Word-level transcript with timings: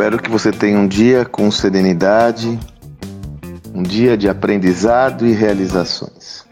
Espero 0.00 0.16
que 0.16 0.30
você 0.30 0.50
tenha 0.50 0.78
um 0.78 0.88
dia 0.88 1.26
com 1.26 1.50
serenidade, 1.50 2.58
um 3.74 3.82
dia 3.82 4.16
de 4.16 4.30
aprendizado 4.30 5.26
e 5.26 5.32
realizações. 5.32 6.42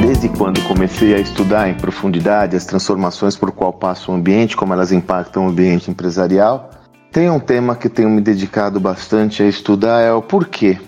Desde 0.00 0.28
quando 0.28 0.62
comecei 0.68 1.16
a 1.16 1.18
estudar 1.18 1.68
em 1.68 1.74
profundidade 1.74 2.54
as 2.54 2.64
transformações 2.64 3.36
por 3.36 3.50
qual 3.50 3.72
passa 3.72 4.12
o 4.12 4.14
ambiente, 4.14 4.56
como 4.56 4.72
elas 4.72 4.92
impactam 4.92 5.46
o 5.46 5.48
ambiente 5.48 5.90
empresarial, 5.90 6.70
tem 7.10 7.28
um 7.28 7.40
tema 7.40 7.74
que 7.74 7.88
tenho 7.88 8.08
me 8.08 8.20
dedicado 8.20 8.78
bastante 8.78 9.42
a 9.42 9.48
estudar 9.48 10.00
é 10.00 10.12
o 10.12 10.22
porquê 10.22 10.78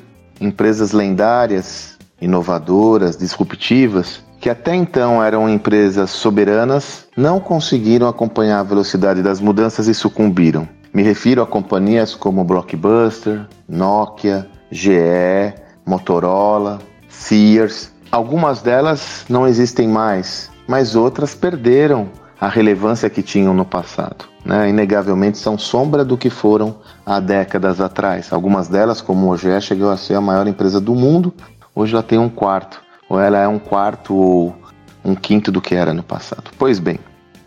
empresas 0.40 0.92
lendárias, 0.92 1.98
inovadoras, 2.20 3.16
disruptivas, 3.16 4.22
que 4.40 4.48
até 4.48 4.74
então 4.74 5.22
eram 5.22 5.48
empresas 5.48 6.10
soberanas, 6.10 7.06
não 7.16 7.38
conseguiram 7.38 8.08
acompanhar 8.08 8.60
a 8.60 8.64
velocidade 8.64 9.22
das 9.22 9.40
mudanças 9.40 9.86
e 9.86 9.94
sucumbiram. 9.94 10.68
Me 10.92 11.02
refiro 11.02 11.42
a 11.42 11.46
companhias 11.46 12.14
como 12.14 12.42
Blockbuster, 12.42 13.46
Nokia, 13.68 14.48
GE, 14.70 15.54
Motorola, 15.86 16.78
Sears. 17.08 17.92
Algumas 18.10 18.62
delas 18.62 19.24
não 19.28 19.46
existem 19.46 19.86
mais, 19.86 20.50
mas 20.66 20.96
outras 20.96 21.34
perderam 21.34 22.08
a 22.40 22.48
relevância 22.48 23.10
que 23.10 23.22
tinham 23.22 23.52
no 23.52 23.64
passado. 23.64 24.24
Né? 24.44 24.70
Inegavelmente 24.70 25.36
são 25.36 25.58
sombra 25.58 26.04
do 26.04 26.16
que 26.16 26.30
foram 26.30 26.76
há 27.04 27.20
décadas 27.20 27.80
atrás. 27.80 28.32
Algumas 28.32 28.66
delas, 28.66 29.00
como 29.00 29.26
o 29.26 29.30
OGE, 29.30 29.60
chegou 29.60 29.90
a 29.90 29.96
ser 29.96 30.14
a 30.14 30.20
maior 30.20 30.46
empresa 30.48 30.80
do 30.80 30.94
mundo, 30.94 31.34
hoje 31.74 31.94
ela 31.94 32.02
tem 32.02 32.18
um 32.18 32.28
quarto, 32.28 32.80
ou 33.08 33.20
ela 33.20 33.38
é 33.38 33.48
um 33.48 33.58
quarto 33.58 34.14
ou 34.14 34.56
um 35.04 35.14
quinto 35.14 35.50
do 35.50 35.60
que 35.60 35.74
era 35.74 35.94
no 35.94 36.02
passado. 36.02 36.50
Pois 36.58 36.78
bem, 36.78 36.98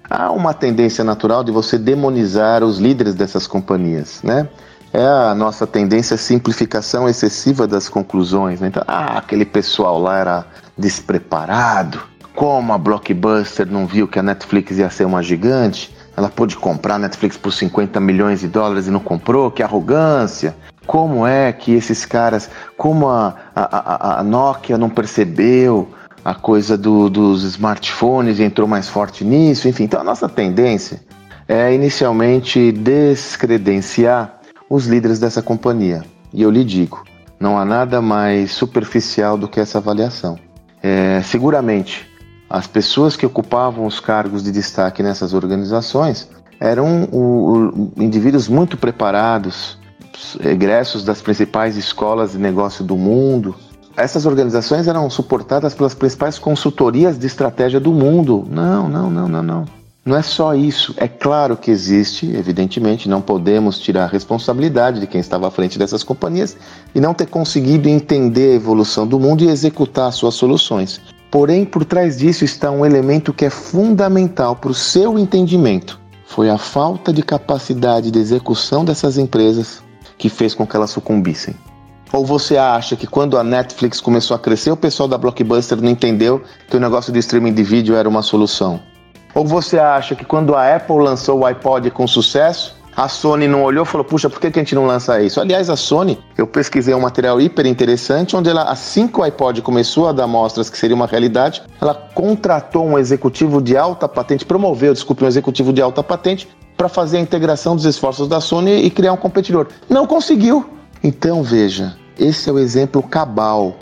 há 0.09 0.31
uma 0.31 0.53
tendência 0.53 1.03
natural 1.03 1.43
de 1.43 1.51
você 1.51 1.77
demonizar 1.77 2.63
os 2.63 2.79
líderes 2.79 3.15
dessas 3.15 3.47
companhias, 3.47 4.21
né? 4.23 4.47
É 4.91 5.03
a 5.03 5.33
nossa 5.33 5.65
tendência 5.65 6.13
à 6.13 6.17
simplificação 6.19 7.09
excessiva 7.09 7.65
das 7.65 7.89
conclusões. 7.89 8.61
Né? 8.61 8.67
Então, 8.67 8.83
ah, 8.87 9.17
aquele 9.17 9.43
pessoal 9.43 9.99
lá 9.99 10.19
era 10.19 10.45
despreparado, 10.77 11.99
como 12.35 12.73
a 12.73 12.77
Blockbuster 12.77 13.65
não 13.65 13.87
viu 13.87 14.07
que 14.07 14.19
a 14.19 14.23
Netflix 14.23 14.77
ia 14.77 14.89
ser 14.91 15.05
uma 15.05 15.23
gigante, 15.23 15.95
ela 16.15 16.29
pôde 16.29 16.55
comprar 16.55 16.95
a 16.95 16.99
Netflix 16.99 17.37
por 17.37 17.51
50 17.51 17.99
milhões 17.99 18.41
de 18.41 18.47
dólares 18.47 18.87
e 18.87 18.91
não 18.91 18.99
comprou, 18.99 19.49
que 19.49 19.63
arrogância. 19.63 20.55
Como 20.85 21.25
é 21.25 21.51
que 21.51 21.71
esses 21.73 22.05
caras, 22.05 22.49
como 22.77 23.07
a, 23.07 23.35
a, 23.55 24.19
a 24.19 24.23
Nokia 24.23 24.77
não 24.77 24.89
percebeu 24.89 25.89
a 26.23 26.33
coisa 26.33 26.77
do, 26.77 27.09
dos 27.09 27.43
smartphones 27.43 28.39
e 28.39 28.43
entrou 28.43 28.67
mais 28.67 28.87
forte 28.87 29.23
nisso, 29.23 29.67
enfim. 29.67 29.83
Então 29.83 29.99
a 29.99 30.03
nossa 30.03 30.29
tendência 30.29 31.01
é 31.47 31.73
inicialmente 31.73 32.71
descredenciar 32.71 34.39
os 34.69 34.85
líderes 34.87 35.19
dessa 35.19 35.41
companhia. 35.41 36.03
E 36.33 36.41
eu 36.41 36.49
lhe 36.49 36.63
digo, 36.63 37.03
não 37.39 37.59
há 37.59 37.65
nada 37.65 38.01
mais 38.01 38.51
superficial 38.51 39.37
do 39.37 39.47
que 39.47 39.59
essa 39.59 39.77
avaliação. 39.77 40.37
É, 40.81 41.21
seguramente 41.23 42.09
as 42.49 42.67
pessoas 42.67 43.15
que 43.15 43.25
ocupavam 43.25 43.85
os 43.85 43.99
cargos 43.99 44.43
de 44.43 44.51
destaque 44.51 45.01
nessas 45.01 45.33
organizações 45.33 46.29
eram 46.59 47.05
o, 47.11 47.91
o, 47.97 48.01
indivíduos 48.01 48.47
muito 48.47 48.77
preparados, 48.77 49.77
egressos 50.43 51.03
das 51.03 51.21
principais 51.21 51.77
escolas 51.77 52.31
de 52.31 52.37
negócio 52.37 52.83
do 52.83 52.95
mundo. 52.95 53.55
Essas 53.95 54.25
organizações 54.25 54.87
eram 54.87 55.09
suportadas 55.09 55.73
pelas 55.73 55.93
principais 55.93 56.39
consultorias 56.39 57.17
de 57.17 57.27
estratégia 57.27 57.79
do 57.79 57.91
mundo. 57.91 58.45
Não, 58.49 58.89
não, 58.89 59.09
não, 59.09 59.27
não, 59.27 59.43
não. 59.43 59.65
Não 60.05 60.17
é 60.17 60.21
só 60.21 60.53
isso. 60.53 60.93
É 60.97 61.07
claro 61.07 61.55
que 61.55 61.71
existe, 61.71 62.29
evidentemente, 62.35 63.07
não 63.07 63.21
podemos 63.21 63.79
tirar 63.79 64.03
a 64.03 64.07
responsabilidade 64.07 64.99
de 64.99 65.07
quem 65.07 65.21
estava 65.21 65.47
à 65.47 65.51
frente 65.51 65.79
dessas 65.79 66.03
companhias 66.03 66.57
e 66.93 66.99
não 66.99 67.13
ter 67.13 67.27
conseguido 67.27 67.87
entender 67.87 68.51
a 68.51 68.55
evolução 68.55 69.07
do 69.07 69.17
mundo 69.17 69.43
e 69.43 69.47
executar 69.47 70.11
suas 70.11 70.33
soluções. 70.33 70.99
Porém, 71.31 71.63
por 71.63 71.85
trás 71.85 72.17
disso 72.17 72.43
está 72.43 72.69
um 72.69 72.85
elemento 72.85 73.33
que 73.33 73.45
é 73.45 73.49
fundamental 73.49 74.57
para 74.57 74.71
o 74.71 74.75
seu 74.75 75.17
entendimento. 75.17 75.99
Foi 76.25 76.49
a 76.49 76.57
falta 76.57 77.13
de 77.13 77.23
capacidade 77.23 78.11
de 78.11 78.19
execução 78.19 78.83
dessas 78.83 79.17
empresas 79.17 79.81
que 80.23 80.29
fez 80.29 80.55
com 80.55 80.65
que 80.65 80.73
elas 80.73 80.89
sucumbissem. 80.89 81.53
Ou 82.13 82.25
você 82.25 82.55
acha 82.55 82.95
que 82.95 83.05
quando 83.05 83.37
a 83.37 83.43
Netflix 83.43 83.99
começou 83.99 84.33
a 84.33 84.39
crescer, 84.39 84.71
o 84.71 84.77
pessoal 84.77 85.05
da 85.05 85.17
Blockbuster 85.17 85.81
não 85.81 85.89
entendeu 85.89 86.41
que 86.69 86.77
o 86.77 86.79
negócio 86.79 87.11
de 87.11 87.19
streaming 87.19 87.53
de 87.53 87.61
vídeo 87.61 87.93
era 87.93 88.07
uma 88.07 88.21
solução? 88.21 88.79
Ou 89.35 89.45
você 89.45 89.77
acha 89.77 90.15
que 90.15 90.23
quando 90.23 90.55
a 90.55 90.77
Apple 90.77 90.95
lançou 90.95 91.39
o 91.39 91.45
iPod 91.45 91.91
com 91.91 92.07
sucesso, 92.07 92.73
a 92.95 93.07
Sony 93.07 93.47
não 93.47 93.63
olhou 93.63 93.83
e 93.83 93.87
falou: 93.87 94.05
puxa, 94.05 94.29
por 94.29 94.39
que, 94.39 94.51
que 94.51 94.59
a 94.59 94.61
gente 94.61 94.75
não 94.75 94.85
lança 94.85 95.21
isso? 95.21 95.39
Aliás, 95.41 95.69
a 95.69 95.75
Sony, 95.75 96.19
eu 96.37 96.45
pesquisei 96.45 96.93
um 96.93 97.01
material 97.01 97.39
hiper 97.41 97.65
interessante, 97.65 98.35
onde 98.35 98.49
ela, 98.49 98.63
assim 98.63 99.07
que 99.07 99.19
o 99.19 99.23
iPod 99.23 99.61
começou 99.61 100.07
a 100.07 100.11
dar 100.11 100.27
mostras 100.27 100.69
que 100.69 100.77
seria 100.77 100.95
uma 100.95 101.07
realidade, 101.07 101.63
ela 101.81 101.93
contratou 101.93 102.85
um 102.85 102.97
executivo 102.97 103.61
de 103.61 103.75
alta 103.75 104.07
patente, 104.07 104.45
promoveu, 104.45 104.93
desculpe, 104.93 105.23
um 105.23 105.27
executivo 105.27 105.73
de 105.73 105.81
alta 105.81 106.03
patente, 106.03 106.47
para 106.77 106.89
fazer 106.89 107.17
a 107.17 107.21
integração 107.21 107.75
dos 107.75 107.85
esforços 107.85 108.27
da 108.27 108.39
Sony 108.39 108.83
e 108.83 108.89
criar 108.89 109.13
um 109.13 109.17
competidor. 109.17 109.67
Não 109.89 110.07
conseguiu. 110.07 110.65
Então, 111.03 111.43
veja, 111.43 111.95
esse 112.17 112.49
é 112.49 112.53
o 112.53 112.59
exemplo 112.59 113.01
cabal 113.03 113.75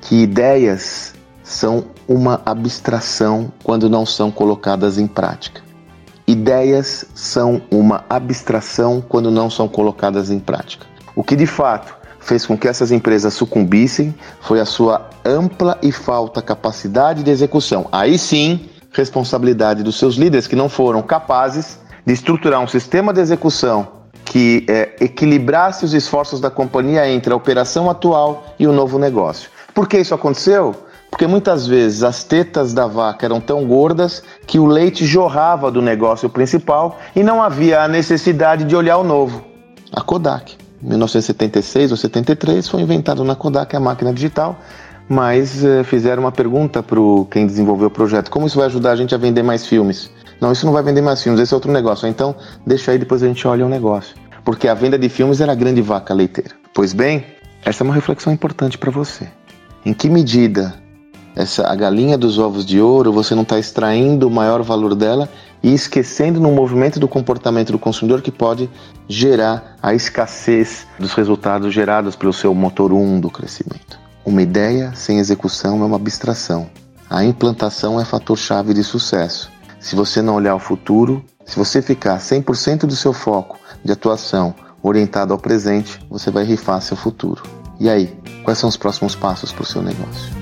que 0.00 0.22
ideias 0.22 1.14
são 1.42 1.84
uma 2.08 2.40
abstração 2.44 3.52
quando 3.62 3.88
não 3.88 4.04
são 4.04 4.30
colocadas 4.30 4.98
em 4.98 5.06
prática. 5.06 5.62
Ideias 6.26 7.04
são 7.14 7.62
uma 7.70 8.04
abstração 8.08 9.02
quando 9.06 9.30
não 9.30 9.50
são 9.50 9.68
colocadas 9.68 10.30
em 10.30 10.38
prática. 10.38 10.86
O 11.14 11.22
que 11.22 11.36
de 11.36 11.46
fato 11.46 11.94
fez 12.20 12.46
com 12.46 12.56
que 12.56 12.68
essas 12.68 12.90
empresas 12.90 13.34
sucumbissem 13.34 14.14
foi 14.40 14.60
a 14.60 14.64
sua 14.64 15.10
ampla 15.24 15.78
e 15.82 15.90
falta 15.90 16.40
capacidade 16.40 17.22
de 17.22 17.30
execução. 17.30 17.88
Aí 17.90 18.16
sim, 18.18 18.68
responsabilidade 18.92 19.82
dos 19.82 19.98
seus 19.98 20.14
líderes 20.14 20.46
que 20.46 20.56
não 20.56 20.68
foram 20.68 21.02
capazes 21.02 21.78
de 22.06 22.12
estruturar 22.12 22.60
um 22.60 22.68
sistema 22.68 23.12
de 23.12 23.20
execução 23.20 24.02
que 24.24 24.64
é, 24.68 24.96
equilibrasse 25.00 25.84
os 25.84 25.92
esforços 25.92 26.40
da 26.40 26.50
companhia 26.50 27.08
entre 27.08 27.32
a 27.32 27.36
operação 27.36 27.90
atual 27.90 28.54
e 28.58 28.66
o 28.66 28.72
novo 28.72 28.98
negócio. 28.98 29.50
Por 29.74 29.88
que 29.88 29.98
isso 29.98 30.14
aconteceu? 30.14 30.74
Porque 31.22 31.30
muitas 31.30 31.68
vezes 31.68 32.02
as 32.02 32.24
tetas 32.24 32.74
da 32.74 32.88
vaca 32.88 33.24
eram 33.24 33.40
tão 33.40 33.64
gordas 33.64 34.24
que 34.44 34.58
o 34.58 34.66
leite 34.66 35.06
jorrava 35.06 35.70
do 35.70 35.80
negócio 35.80 36.28
principal 36.28 36.98
e 37.14 37.22
não 37.22 37.40
havia 37.40 37.80
a 37.80 37.86
necessidade 37.86 38.64
de 38.64 38.74
olhar 38.74 38.96
o 38.98 39.04
novo. 39.04 39.44
A 39.92 40.00
Kodak, 40.00 40.56
1976 40.82 41.92
ou 41.92 41.96
73, 41.96 42.68
foi 42.68 42.80
inventada 42.80 43.22
na 43.22 43.36
Kodak 43.36 43.76
a 43.76 43.78
máquina 43.78 44.12
digital, 44.12 44.58
mas 45.08 45.64
eh, 45.64 45.84
fizeram 45.84 46.24
uma 46.24 46.32
pergunta 46.32 46.82
para 46.82 46.98
quem 47.30 47.46
desenvolveu 47.46 47.86
o 47.86 47.90
projeto: 47.92 48.28
como 48.28 48.48
isso 48.48 48.56
vai 48.56 48.66
ajudar 48.66 48.90
a 48.90 48.96
gente 48.96 49.14
a 49.14 49.18
vender 49.18 49.44
mais 49.44 49.64
filmes? 49.64 50.10
Não, 50.40 50.50
isso 50.50 50.66
não 50.66 50.72
vai 50.72 50.82
vender 50.82 51.02
mais 51.02 51.22
filmes, 51.22 51.40
esse 51.40 51.54
é 51.54 51.56
outro 51.56 51.70
negócio. 51.70 52.08
Então, 52.08 52.34
deixa 52.66 52.90
aí, 52.90 52.98
depois 52.98 53.22
a 53.22 53.28
gente 53.28 53.46
olha 53.46 53.64
o 53.64 53.68
negócio. 53.68 54.16
Porque 54.44 54.66
a 54.66 54.74
venda 54.74 54.98
de 54.98 55.08
filmes 55.08 55.40
era 55.40 55.52
a 55.52 55.54
grande 55.54 55.82
vaca 55.82 56.12
leiteira. 56.12 56.50
Pois 56.74 56.92
bem, 56.92 57.24
essa 57.64 57.84
é 57.84 57.84
uma 57.84 57.94
reflexão 57.94 58.32
importante 58.32 58.76
para 58.76 58.90
você. 58.90 59.28
Em 59.86 59.94
que 59.94 60.10
medida 60.10 60.81
essa 61.34 61.66
a 61.66 61.74
galinha 61.74 62.18
dos 62.18 62.38
ovos 62.38 62.64
de 62.64 62.80
ouro, 62.80 63.12
você 63.12 63.34
não 63.34 63.42
está 63.42 63.58
extraindo 63.58 64.28
o 64.28 64.30
maior 64.30 64.62
valor 64.62 64.94
dela 64.94 65.28
e 65.62 65.72
esquecendo 65.72 66.40
no 66.40 66.50
movimento 66.50 66.98
do 66.98 67.08
comportamento 67.08 67.72
do 67.72 67.78
consumidor 67.78 68.20
que 68.20 68.30
pode 68.30 68.68
gerar 69.08 69.76
a 69.82 69.94
escassez 69.94 70.86
dos 70.98 71.14
resultados 71.14 71.72
gerados 71.72 72.16
pelo 72.16 72.32
seu 72.32 72.52
motor 72.54 72.92
1 72.92 73.20
do 73.20 73.30
crescimento. 73.30 73.98
Uma 74.24 74.42
ideia 74.42 74.92
sem 74.94 75.18
execução 75.18 75.82
é 75.82 75.84
uma 75.84 75.96
abstração. 75.96 76.68
A 77.08 77.24
implantação 77.24 78.00
é 78.00 78.04
fator 78.04 78.36
chave 78.36 78.74
de 78.74 78.84
sucesso. 78.84 79.50
Se 79.80 79.96
você 79.96 80.22
não 80.22 80.34
olhar 80.34 80.54
o 80.54 80.60
futuro, 80.60 81.24
se 81.44 81.56
você 81.56 81.82
ficar 81.82 82.18
100% 82.18 82.86
do 82.86 82.94
seu 82.94 83.12
foco 83.12 83.58
de 83.84 83.92
atuação 83.92 84.54
orientado 84.82 85.32
ao 85.32 85.38
presente, 85.38 85.98
você 86.08 86.30
vai 86.30 86.44
rifar 86.44 86.80
seu 86.80 86.96
futuro. 86.96 87.42
E 87.80 87.88
aí, 87.88 88.16
quais 88.44 88.58
são 88.58 88.68
os 88.68 88.76
próximos 88.76 89.14
passos 89.14 89.52
para 89.52 89.62
o 89.62 89.66
seu 89.66 89.82
negócio? 89.82 90.41